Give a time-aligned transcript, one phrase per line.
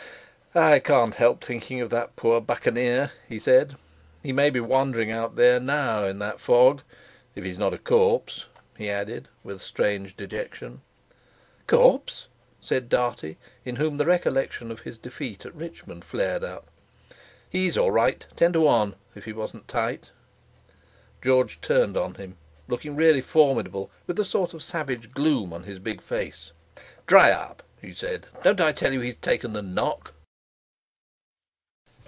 [0.53, 3.77] "I can't help thinking of that poor Buccaneer," he said.
[4.21, 6.81] "He may be wandering out there now in that fog.
[7.35, 10.81] If he's not a corpse," he added with strange dejection.
[11.67, 12.27] "Corpse!"
[12.59, 16.69] said Dartie, in whom the recollection of his defeat at Richmond flared up.
[17.49, 18.25] "He's all right.
[18.35, 20.11] Ten to one if he wasn't tight!"
[21.21, 22.35] George turned on him,
[22.67, 26.51] looking really formidable, with a sort of savage gloom on his big face.
[27.07, 28.27] "Dry up!" he said.
[28.43, 30.13] "Don't I tell you he's 'taken the knock!